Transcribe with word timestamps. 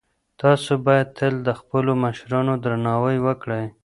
تاسو 0.41 0.71
باید 0.85 1.07
تل 1.17 1.33
د 1.47 1.49
خپلو 1.59 1.91
مشرانو 2.03 2.53
درناوی 2.63 3.17
وکړئ. 3.25 3.65